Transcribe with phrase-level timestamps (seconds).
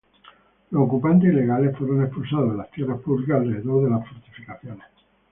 [0.71, 4.87] Los ocupantes ilegales fueron expulsados de las tierras públicas alrededor de las fortificaciones.